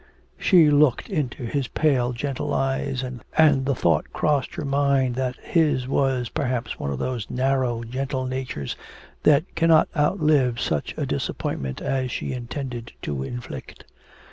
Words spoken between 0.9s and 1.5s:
into